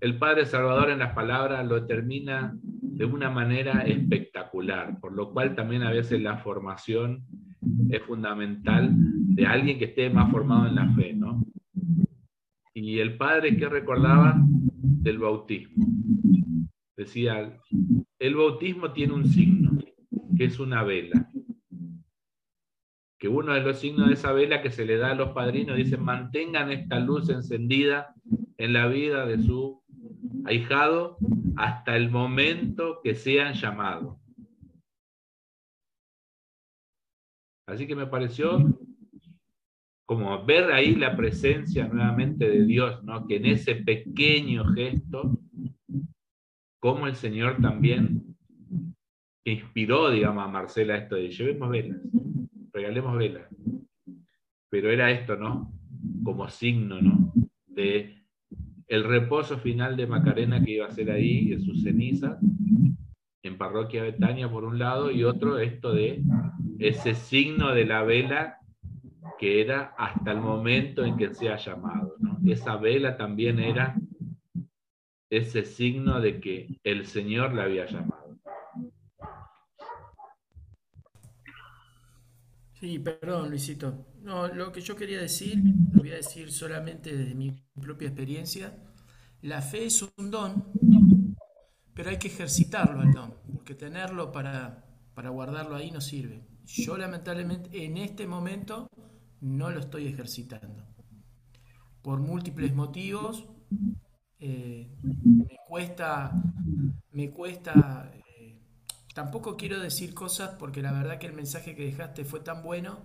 [0.00, 5.54] El Padre Salvador en las palabras lo termina de una manera espectacular, por lo cual
[5.54, 7.24] también a veces la formación
[7.90, 11.42] es fundamental de alguien que esté más formado en la fe, ¿no?
[12.74, 15.86] Y el padre que recordaba del bautismo.
[16.96, 17.56] Decía,
[18.18, 19.78] el bautismo tiene un signo,
[20.40, 21.30] que es una vela.
[23.18, 25.76] Que uno de los signos de esa vela que se le da a los padrinos
[25.76, 28.14] dice, mantengan esta luz encendida
[28.56, 29.82] en la vida de su
[30.46, 31.18] ahijado
[31.58, 34.16] hasta el momento que sean llamados.
[37.66, 38.64] Así que me pareció
[40.06, 43.26] como ver ahí la presencia nuevamente de Dios, ¿no?
[43.26, 45.38] que en ese pequeño gesto,
[46.80, 48.29] como el Señor también
[49.50, 51.98] inspiró, digamos, a Marcela esto de llevemos velas,
[52.72, 53.48] regalemos velas.
[54.68, 55.72] Pero era esto, ¿no?
[56.22, 57.32] Como signo, ¿no?
[57.66, 58.16] De
[58.86, 62.38] el reposo final de Macarena que iba a ser ahí, en sus cenizas,
[63.42, 66.22] en Parroquia Betania por un lado, y otro esto de
[66.78, 68.58] ese signo de la vela
[69.38, 72.16] que era hasta el momento en que sea llamado.
[72.44, 73.96] Esa vela también era
[75.30, 78.19] ese signo de que el Señor la había llamado.
[82.80, 84.06] Sí, perdón, Luisito.
[84.22, 85.62] No, lo que yo quería decir,
[85.92, 88.76] lo voy a decir solamente desde mi propia experiencia.
[89.42, 90.64] La fe es un don,
[91.94, 96.42] pero hay que ejercitarlo el don, porque tenerlo para, para guardarlo ahí no sirve.
[96.64, 98.88] Yo lamentablemente en este momento
[99.40, 100.84] no lo estoy ejercitando.
[102.02, 103.46] Por múltiples motivos,
[104.38, 106.32] eh, me cuesta,
[107.12, 108.10] me cuesta,
[109.14, 113.00] tampoco quiero decir cosas porque la verdad que el mensaje que dejaste fue tan bueno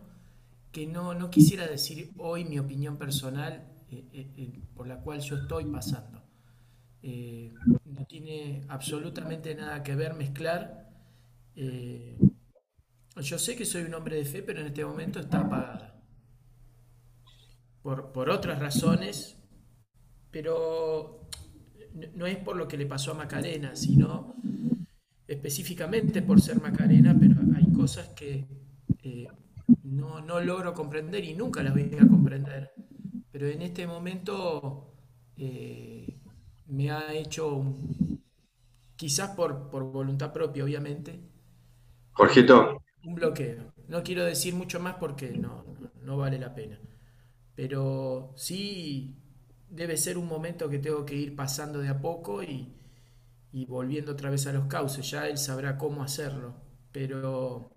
[0.71, 5.65] que no, no quisiera decir hoy mi opinión personal eh, por la cual yo estoy
[5.65, 6.21] pasando.
[7.01, 10.89] no tiene absolutamente nada que ver mezclar.
[11.55, 16.03] yo sé que soy un hombre de fe, pero en este momento está apagada.
[17.81, 19.37] Por, por otras razones,
[20.31, 21.29] pero
[22.13, 24.35] no es por lo que le pasó a Macarena, sino
[25.27, 28.47] específicamente por ser Macarena, pero hay cosas que
[29.03, 29.27] eh,
[29.83, 32.71] no, logro comprender y nunca las voy a comprender.
[33.31, 34.93] Pero en este momento
[35.37, 36.19] eh,
[36.67, 37.63] me ha hecho,
[38.95, 41.19] quizás por, voluntad propia, obviamente,
[42.11, 42.81] Jorgito.
[43.03, 43.73] Un bloqueo.
[43.87, 45.65] No quiero decir mucho más porque no,
[46.01, 46.79] no vale la pena.
[47.55, 49.17] Pero sí
[49.69, 52.73] debe ser un momento que tengo que ir pasando de a poco y,
[53.63, 55.09] volviendo otra vez a los cauces.
[55.09, 56.55] Ya él sabrá cómo hacerlo,
[56.91, 57.71] pero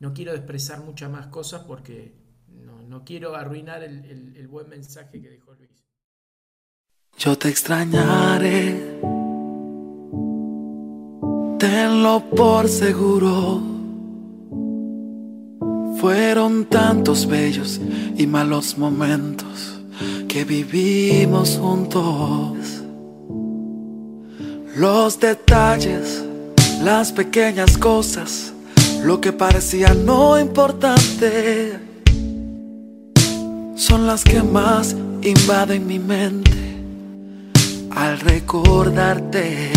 [0.00, 2.18] no quiero expresar muchas más cosas porque
[2.48, 5.70] no, quiero arruinar el, el buen mensaje que dejó Luis.
[7.18, 8.98] Yo te extrañaré,
[11.58, 13.60] tenlo por seguro.
[16.00, 17.78] Fueron tantos bellos
[18.16, 19.82] y malos momentos
[20.26, 22.79] que vivimos juntos.
[24.80, 26.24] Los detalles,
[26.82, 28.54] las pequeñas cosas,
[29.02, 31.78] lo que parecía no importante,
[33.76, 36.82] son las que más invaden mi mente
[37.94, 39.70] al recordarte.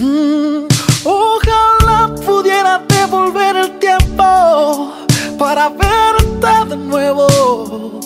[0.00, 0.66] Mm,
[1.04, 4.92] ojalá pudiera devolver el tiempo
[5.38, 8.00] para verte de nuevo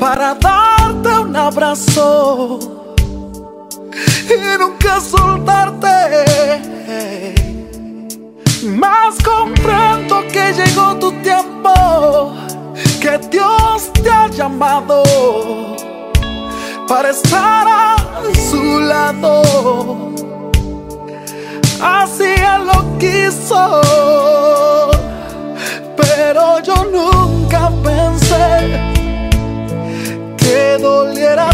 [0.00, 2.85] para darte un abrazo
[4.28, 5.86] y nunca soltarte.
[8.64, 12.34] Más comprendo que llegó tu tiempo,
[13.00, 15.02] que Dios te ha llamado
[16.88, 17.96] para estar a
[18.50, 19.42] su lado.
[21.80, 23.80] Así Él lo quiso,
[25.96, 28.80] pero yo nunca pensé
[30.36, 31.50] que doliera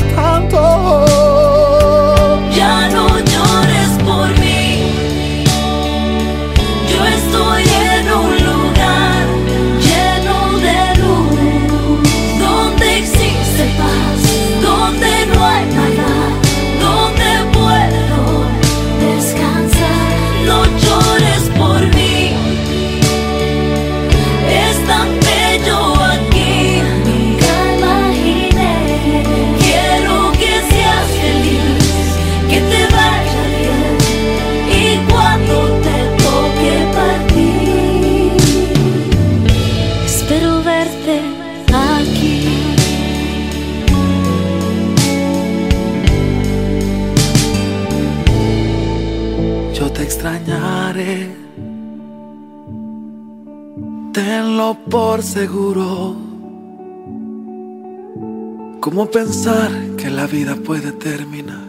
[59.03, 61.67] ¿Cómo pensar que la vida puede terminar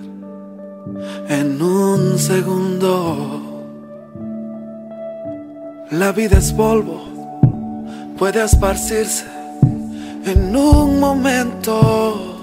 [1.28, 3.42] en un segundo?
[5.90, 7.02] La vida es polvo,
[8.20, 9.26] puede esparcirse
[10.26, 12.38] en un momento.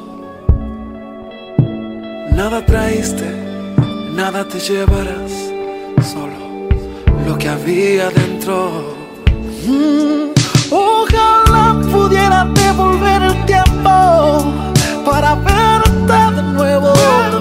[2.34, 3.30] Nada traíste,
[4.16, 5.52] nada te llevarás,
[6.02, 6.68] solo
[7.28, 8.96] lo que había dentro.
[9.68, 10.30] Mm,
[10.72, 14.19] Ojalá pudiera devolver el tiempo
[15.04, 16.92] para verte de nuevo,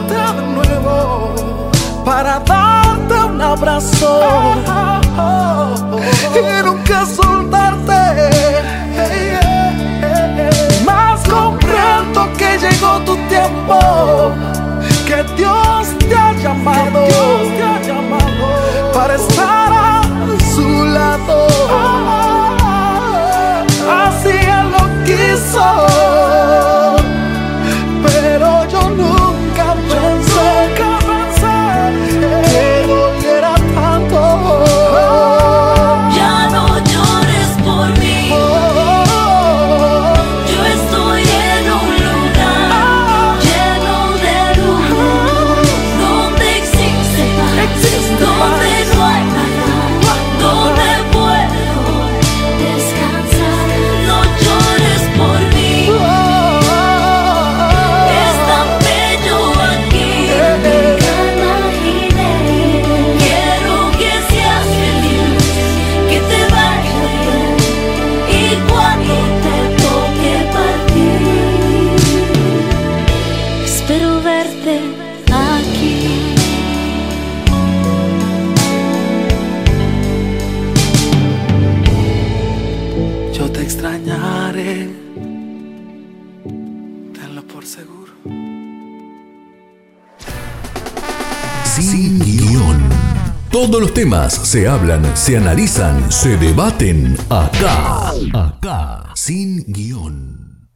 [0.08, 1.72] de nuevo,
[2.06, 4.22] para darte un abrazo
[6.36, 8.00] y nunca soltarte.
[10.86, 13.80] Más comprendo que llegó tu tiempo,
[94.10, 98.10] temas se hablan, se analizan, se debaten acá.
[98.34, 100.68] Acá, sin guion.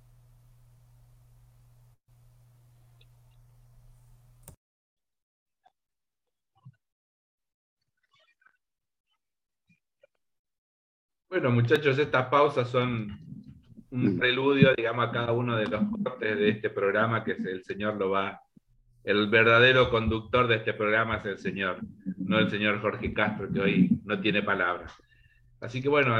[11.27, 13.17] Bueno, muchachos, estas pausas son
[13.89, 17.95] un preludio, digamos, a cada uno de los cortes de este programa que el Señor
[17.95, 18.39] lo va
[19.04, 21.80] el verdadero conductor de este programa es el señor,
[22.18, 24.93] no el señor Jorge Castro, que hoy no tiene palabras.
[25.60, 26.16] Así que bueno,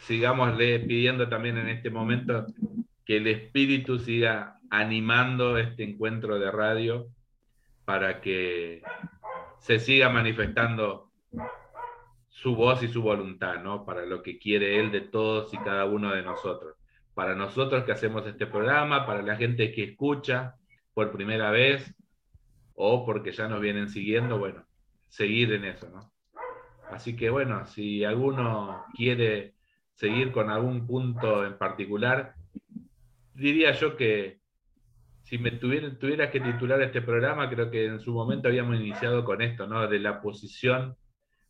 [0.00, 2.46] sigamosle pidiendo también en este momento
[3.04, 7.08] que el espíritu siga animando este encuentro de radio
[7.84, 8.82] para que
[9.58, 11.10] se siga manifestando
[12.28, 13.84] su voz y su voluntad, ¿no?
[13.84, 16.76] Para lo que quiere Él de todos y cada uno de nosotros.
[17.14, 20.54] Para nosotros que hacemos este programa, para la gente que escucha,
[20.94, 21.94] por primera vez
[22.74, 24.64] o porque ya nos vienen siguiendo, bueno,
[25.08, 26.12] seguir en eso, ¿no?
[26.90, 29.54] Así que bueno, si alguno quiere
[29.94, 32.34] seguir con algún punto en particular,
[33.34, 34.40] diría yo que
[35.22, 39.24] si me tuviera, tuviera que titular este programa, creo que en su momento habíamos iniciado
[39.24, 39.86] con esto, ¿no?
[39.86, 40.96] De la posición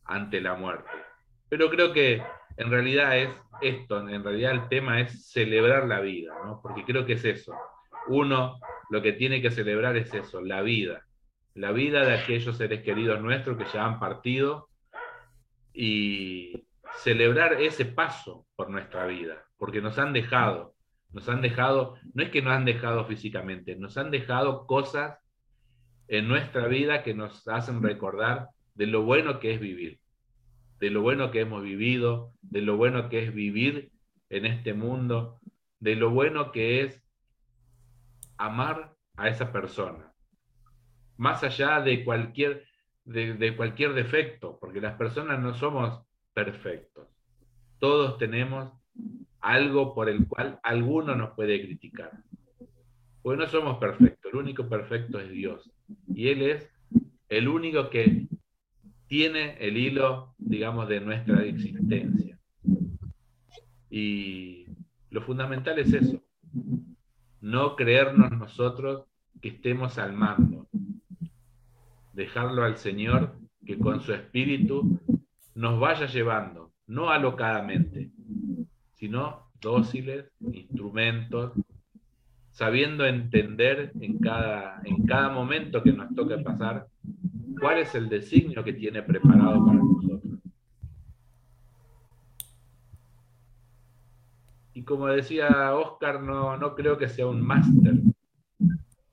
[0.03, 0.89] ante la muerte.
[1.49, 2.21] Pero creo que
[2.57, 3.29] en realidad es
[3.61, 6.61] esto, en realidad el tema es celebrar la vida, ¿no?
[6.61, 7.53] Porque creo que es eso.
[8.07, 8.59] Uno
[8.91, 11.07] lo que tiene que celebrar es eso, la vida.
[11.53, 14.67] La vida de aquellos seres queridos nuestros que ya han partido
[15.73, 16.65] y
[16.97, 20.75] celebrar ese paso por nuestra vida, porque nos han dejado,
[21.13, 25.17] nos han dejado, no es que nos han dejado físicamente, nos han dejado cosas
[26.09, 30.01] en nuestra vida que nos hacen recordar de lo bueno que es vivir,
[30.81, 33.89] de lo bueno que hemos vivido, de lo bueno que es vivir
[34.29, 35.39] en este mundo,
[35.79, 37.00] de lo bueno que es
[38.41, 40.11] amar a esa persona,
[41.17, 42.65] más allá de cualquier,
[43.05, 46.01] de, cualquier defecto, porque las personas no somos
[46.33, 47.07] perfectos.
[47.77, 48.71] Todos tenemos
[49.39, 52.11] algo por el cual alguno nos puede criticar.
[53.21, 55.71] Porque no somos perfectos, el único perfecto es Dios.
[56.07, 56.67] Y Él es
[57.29, 58.27] el único que
[59.05, 62.39] tiene el hilo, digamos, de nuestra existencia.
[63.89, 64.65] Y
[65.11, 66.23] lo fundamental es eso,
[67.41, 69.05] no creernos nosotros
[69.41, 70.67] que estemos al mando,
[72.13, 73.35] dejarlo al Señor
[73.65, 74.99] que con su espíritu
[75.55, 78.11] nos vaya llevando, no alocadamente,
[78.93, 81.53] sino dóciles, instrumentos,
[82.51, 86.87] sabiendo entender en cada, en cada momento que nos toque pasar
[87.59, 90.00] cuál es el designio que tiene preparado para nosotros.
[94.73, 97.95] Y como decía Oscar, no, no creo que sea un máster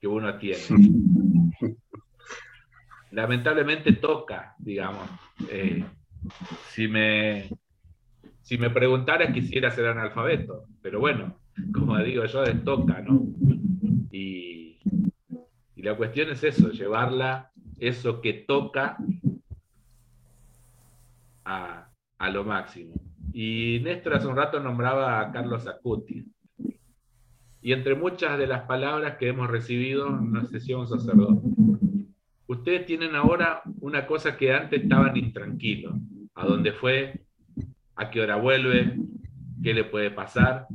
[0.00, 0.62] que uno tiene.
[3.10, 5.08] Lamentablemente toca, digamos.
[5.50, 5.84] Eh,
[6.68, 7.48] si, me,
[8.42, 11.38] si me preguntaras quisiera ser analfabeto, pero bueno,
[11.72, 13.26] como digo yo, es toca, ¿no?
[14.12, 14.78] Y,
[15.74, 18.96] y la cuestión es eso, llevarla, eso que toca,
[21.44, 21.88] a,
[22.18, 22.94] a lo máximo.
[23.32, 26.24] Y Néstor hace un rato nombraba a Carlos Acuti.
[27.60, 31.48] Y entre muchas de las palabras que hemos recibido, no sé si un sacerdote.
[32.46, 35.94] Ustedes tienen ahora una cosa que antes estaban intranquilos.
[36.34, 37.20] ¿A dónde fue?
[37.96, 38.96] ¿A qué hora vuelve?
[39.62, 40.66] ¿Qué le puede pasar?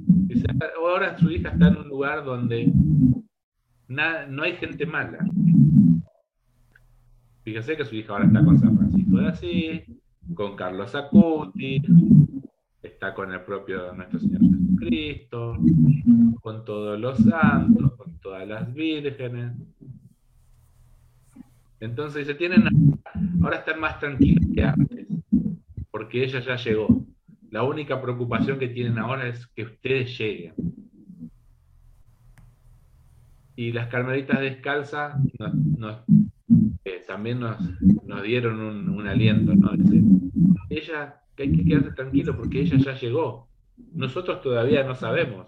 [0.77, 2.71] ahora su hija está en un lugar donde
[3.87, 5.19] no hay gente mala.
[7.43, 9.81] Fíjense que su hija ahora está con San Francisco de Asís,
[10.33, 11.81] con Carlos Acuti,
[13.11, 15.57] con el propio nuestro Señor Jesucristo,
[16.41, 19.51] con todos los santos, con todas las vírgenes.
[21.81, 22.63] Entonces se tienen,
[23.43, 25.07] ahora están más tranquilos que antes,
[25.91, 27.05] porque ella ya llegó.
[27.51, 30.53] La única preocupación que tienen ahora es que ustedes lleguen.
[33.55, 35.15] Y las carmelitas descalzas
[36.85, 37.57] eh, también nos,
[38.23, 39.71] dieron un, aliento, ¿no?
[40.69, 43.47] ella que hay que quedarse tranquilo porque ella ya llegó.
[43.93, 45.47] Nosotros todavía no sabemos.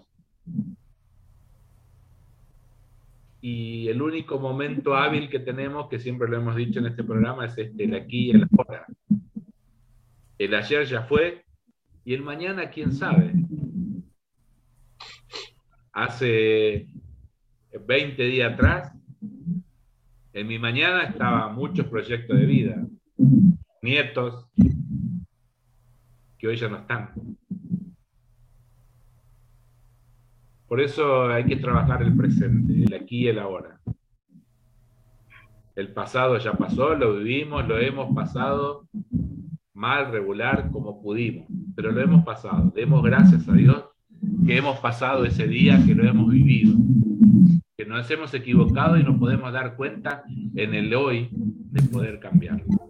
[3.40, 7.46] Y el único momento hábil que tenemos, que siempre lo hemos dicho en este programa,
[7.46, 8.86] es este, el aquí y el ahora.
[10.38, 11.44] El ayer ya fue
[12.04, 13.32] y el mañana, quién sabe.
[15.92, 16.86] Hace
[17.86, 18.92] 20 días atrás,
[20.32, 22.86] en mi mañana estaban muchos proyectos de vida,
[23.82, 24.48] nietos,
[26.46, 27.10] que hoy ya no están.
[30.68, 33.80] Por eso hay que trabajar el presente, el aquí y el ahora.
[35.74, 38.86] El pasado ya pasó, lo vivimos, lo hemos pasado
[39.74, 42.72] mal, regular, como pudimos, pero lo hemos pasado.
[42.74, 43.84] Demos gracias a Dios
[44.46, 46.76] que hemos pasado ese día, que lo hemos vivido,
[47.76, 50.22] que nos hemos equivocado y nos podemos dar cuenta
[50.54, 52.86] en el hoy de poder cambiarlo.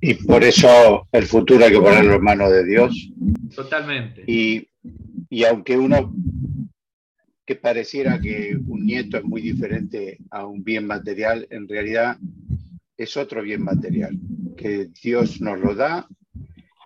[0.00, 3.10] Y por eso el futuro hay que ponerlo en manos de Dios.
[3.54, 4.22] Totalmente.
[4.26, 4.68] Y,
[5.28, 6.14] y aunque uno
[7.44, 12.18] que pareciera que un nieto es muy diferente a un bien material, en realidad
[12.96, 14.18] es otro bien material,
[14.56, 16.06] que Dios nos lo da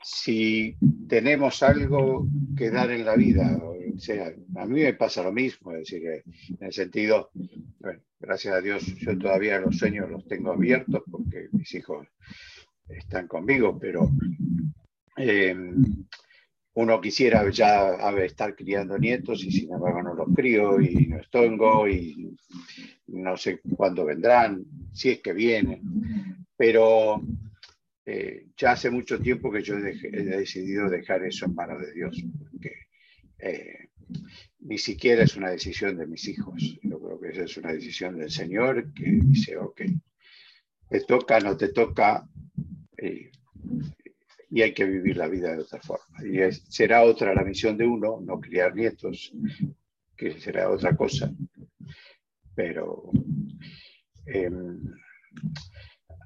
[0.04, 0.76] si
[1.08, 3.60] tenemos algo que dar en la vida.
[3.62, 7.30] O sea, a mí me pasa lo mismo, es decir, en el sentido,
[7.80, 12.06] bueno, gracias a Dios yo todavía los sueños los tengo abiertos porque mis hijos
[12.88, 14.10] están conmigo, pero
[15.16, 15.54] eh,
[16.74, 21.86] uno quisiera ya estar criando nietos y sin embargo no los crío y no estongo
[21.88, 22.34] y
[23.08, 25.82] no sé cuándo vendrán, si es que vienen,
[26.56, 27.22] pero
[28.06, 32.24] eh, ya hace mucho tiempo que yo he, decidido dejar eso en manos de Dios,
[32.38, 32.72] porque
[33.38, 33.90] eh,
[34.60, 38.18] ni siquiera es una decisión de mis hijos, yo creo que esa es una decisión
[38.18, 39.82] del Señor que dice, ok,
[40.88, 42.26] te toca, no te toca,
[44.54, 46.04] y hay que vivir la vida de otra forma.
[46.22, 49.32] Y será otra la misión de uno, no criar nietos,
[50.14, 51.32] que será otra cosa.
[52.54, 53.10] Pero
[54.26, 54.78] em,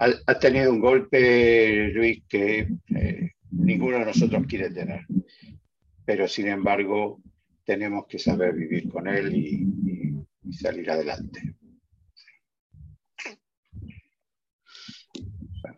[0.01, 5.07] ha, tenido un golpe, Luis, que eh, ninguno de nosotros quiere tener.
[6.05, 7.23] Pero sin embargo,
[7.65, 11.55] tenemos que saber vivir con él y salir adelante.
[15.63, 15.77] Bueno,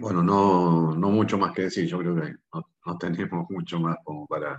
[0.00, 2.34] no, no mucho más que decir, yo creo que
[2.86, 4.58] no, tenemos mucho más como para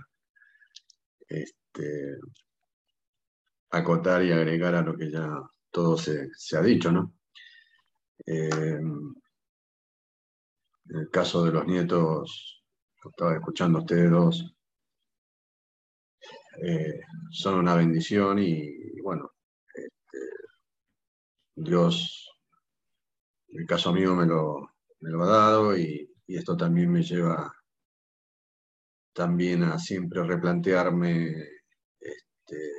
[1.28, 2.18] este,
[3.70, 5.28] acotar y agregar a lo que ya
[5.70, 7.14] todo se, ha dicho, ¿no?
[8.26, 8.80] Eh,
[10.90, 12.62] el caso de los nietos,
[13.02, 14.54] lo estaba escuchando ustedes dos,
[16.62, 19.32] eh, son una bendición y, bueno,
[19.74, 20.18] este,
[21.54, 22.30] Dios,
[23.48, 24.71] en el caso mío me lo,
[25.02, 27.52] me lo ha dado y, esto también me lleva
[29.12, 31.28] también a siempre replantearme
[32.00, 32.72] este,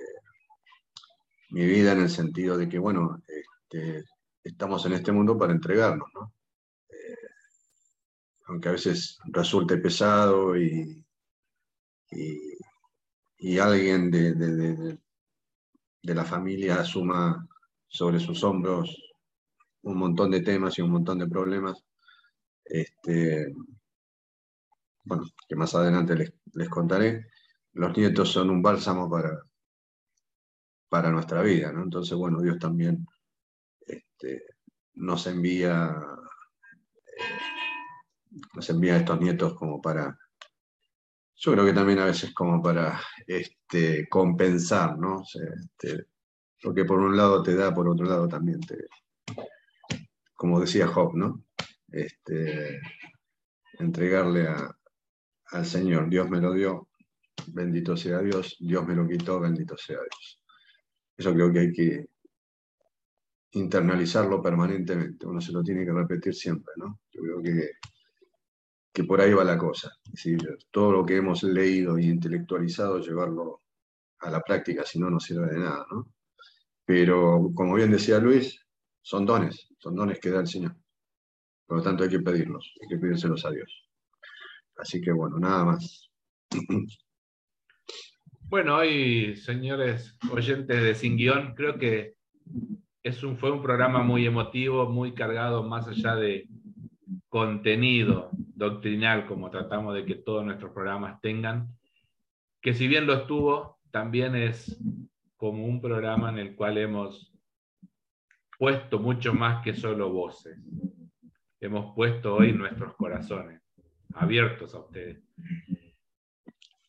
[1.51, 4.05] mi vida en el sentido de que, bueno, este,
[4.43, 6.33] estamos en este mundo para entregarnos, ¿no?
[6.89, 7.27] Eh,
[8.47, 11.05] aunque a veces resulte pesado y,
[12.09, 17.47] y, alguien de, de la familia asuma
[17.87, 18.97] sobre sus hombros
[19.83, 21.83] un montón de temas y un montón de problemas,
[22.65, 23.53] este,
[25.03, 26.15] bueno, que más adelante
[26.53, 27.27] les, contaré,
[27.73, 29.41] los nietos son un bálsamo para,
[30.89, 31.83] para nuestra vida, ¿no?
[31.83, 33.05] Entonces, bueno, Dios también
[33.85, 34.43] este,
[34.93, 35.95] nos envía
[37.17, 37.53] eh,
[38.53, 40.17] nos envía estos nietos como para,
[41.35, 45.23] yo creo que también a veces como para este, compensar, ¿no?
[45.23, 46.07] Este,
[46.61, 48.87] porque por un lado te da, por otro lado también te,
[50.33, 51.43] como decía Job, ¿no?
[51.93, 52.81] Este,
[53.79, 54.47] entregarle
[55.51, 56.09] al Señor.
[56.09, 56.89] Dios me lo dio,
[57.47, 60.41] bendito sea Dios, Dios me lo quitó, bendito sea Dios.
[61.15, 62.05] Eso creo que hay que
[63.51, 67.01] internalizarlo permanentemente, uno se lo tiene que repetir siempre, ¿no?
[67.11, 67.71] Yo creo que,
[68.91, 69.91] que por ahí va la cosa.
[70.05, 70.39] Es decir,
[70.71, 73.61] todo lo que hemos leído y intelectualizado, llevarlo
[74.19, 76.11] a la práctica, si no, no sirve de nada, ¿no?
[76.85, 78.59] Pero, como bien decía Luis,
[79.01, 80.75] son dones, son dones que da el Señor.
[81.65, 83.89] Por lo tanto, hay que pedirlos, hay que pedírselos a Dios.
[84.77, 86.11] Así que bueno, nada más.
[88.49, 92.13] Bueno, hoy, señores oyentes de Sin Guión, creo que
[93.01, 96.47] es un, fue un programa muy emotivo, muy cargado más allá de
[97.29, 101.75] contenido doctrinal, como tratamos de que todos nuestros programas tengan,
[102.61, 104.79] que si bien lo estuvo, también es
[105.35, 107.33] como un programa en el cual hemos
[108.59, 110.59] puesto mucho más que solo voces
[111.65, 113.61] hemos puesto hoy nuestros corazones
[114.15, 115.21] abiertos a ustedes.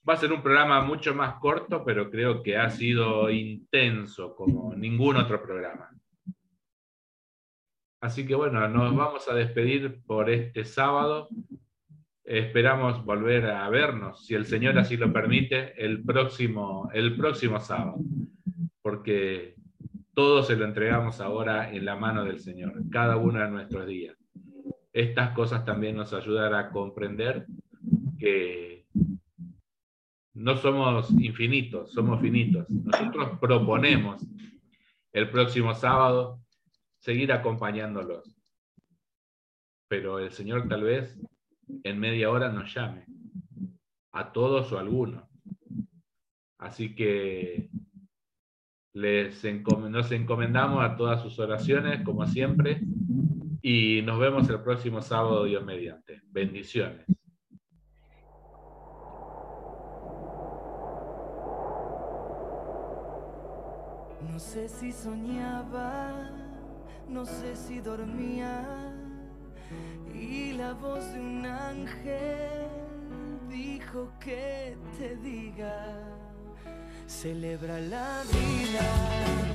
[0.07, 4.75] Va a ser un programa mucho más corto, pero creo que ha sido intenso como
[4.75, 5.91] ningún otro programa.
[8.01, 11.29] Así que bueno, nos vamos a despedir por este sábado.
[12.23, 17.97] Esperamos volver a vernos, si el Señor así lo permite, el próximo, el próximo sábado.
[18.83, 19.55] Porque
[20.13, 24.17] todo se lo entregamos ahora en la mano del Señor, cada uno de nuestros días.
[24.95, 27.47] Estas cosas también nos ayudan a comprender
[28.17, 28.87] que
[30.35, 32.71] no somos infinitos, somos finitos.
[32.71, 34.25] Nosotros proponemos
[35.13, 36.41] el próximo sábado
[37.01, 38.37] seguir acompañándolos.
[39.89, 41.21] Pero el Señor tal vez
[41.83, 43.05] en media hora nos llame,
[44.13, 45.25] a todos o a algunos.
[46.59, 47.69] Así que
[48.93, 52.81] les nos encomendamos a todas sus oraciones, como siempre,
[53.67, 56.21] y nos vemos el próximo sábado, Dios mediante.
[56.27, 57.07] Bendiciones.
[64.21, 66.31] No sé si soñaba,
[67.09, 68.93] no sé si dormía,
[70.15, 72.69] y la voz de un ángel
[73.49, 76.07] dijo que te diga,
[77.07, 79.55] celebra la vida.